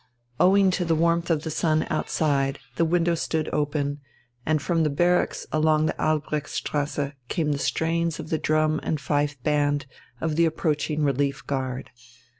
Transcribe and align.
Owing 0.39 0.71
to 0.71 0.83
the 0.83 0.95
warmth 0.95 1.29
of 1.29 1.43
sun 1.53 1.85
outside 1.91 2.57
the 2.75 2.83
window 2.85 3.13
stood 3.13 3.47
open, 3.53 3.99
and 4.47 4.59
from 4.59 4.81
the 4.81 4.89
barracks 4.89 5.45
along 5.51 5.85
the 5.85 6.01
Albrechtstrasse 6.03 7.11
came 7.29 7.51
the 7.51 7.59
strains 7.59 8.19
of 8.19 8.31
the 8.31 8.39
drum 8.39 8.79
and 8.81 8.99
fife 8.99 9.39
band 9.43 9.85
of 10.19 10.37
the 10.37 10.45
approaching 10.45 11.03
relief 11.03 11.45
guard. 11.45 11.91